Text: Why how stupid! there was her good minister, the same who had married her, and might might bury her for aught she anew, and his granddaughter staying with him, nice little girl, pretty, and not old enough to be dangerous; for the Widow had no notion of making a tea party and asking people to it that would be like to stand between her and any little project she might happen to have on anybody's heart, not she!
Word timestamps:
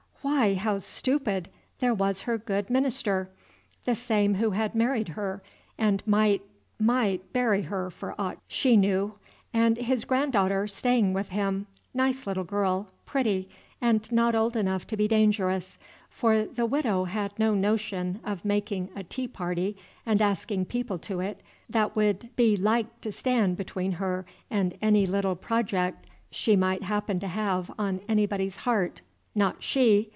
Why 0.23 0.53
how 0.53 0.77
stupid! 0.77 1.49
there 1.79 1.95
was 1.95 2.21
her 2.21 2.37
good 2.37 2.69
minister, 2.69 3.31
the 3.85 3.95
same 3.95 4.35
who 4.35 4.51
had 4.51 4.75
married 4.75 5.09
her, 5.09 5.41
and 5.79 6.03
might 6.05 6.43
might 6.79 7.33
bury 7.33 7.63
her 7.63 7.89
for 7.89 8.13
aught 8.19 8.37
she 8.47 8.75
anew, 8.75 9.15
and 9.51 9.77
his 9.77 10.05
granddaughter 10.05 10.67
staying 10.67 11.13
with 11.13 11.29
him, 11.29 11.65
nice 11.95 12.27
little 12.27 12.43
girl, 12.43 12.87
pretty, 13.05 13.49
and 13.81 14.11
not 14.11 14.35
old 14.35 14.55
enough 14.55 14.85
to 14.87 14.97
be 14.97 15.07
dangerous; 15.07 15.79
for 16.09 16.45
the 16.45 16.67
Widow 16.67 17.05
had 17.05 17.33
no 17.39 17.55
notion 17.55 18.19
of 18.23 18.45
making 18.45 18.89
a 18.95 19.03
tea 19.03 19.27
party 19.27 19.75
and 20.05 20.21
asking 20.21 20.65
people 20.65 20.99
to 20.99 21.19
it 21.19 21.41
that 21.67 21.95
would 21.95 22.29
be 22.35 22.55
like 22.55 23.01
to 23.01 23.11
stand 23.11 23.57
between 23.57 23.93
her 23.93 24.23
and 24.51 24.77
any 24.83 25.07
little 25.07 25.35
project 25.35 26.05
she 26.29 26.55
might 26.55 26.83
happen 26.83 27.17
to 27.19 27.27
have 27.27 27.71
on 27.79 28.01
anybody's 28.07 28.57
heart, 28.57 29.01
not 29.33 29.63
she! 29.63 30.09